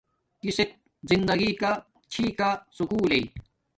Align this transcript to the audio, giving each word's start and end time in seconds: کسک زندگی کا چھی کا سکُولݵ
کسک 0.41 0.69
زندگی 1.09 1.51
کا 1.61 1.71
چھی 2.11 2.25
کا 2.37 2.49
سکُولݵ 2.77 3.25